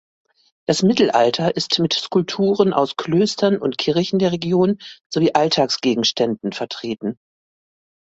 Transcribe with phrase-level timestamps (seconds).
[0.67, 4.79] Das Mittelalter ist mit Skulpturen aus Klöstern und Kirchen der Region
[5.13, 7.19] sowie Alltagsgegenständen vertreten.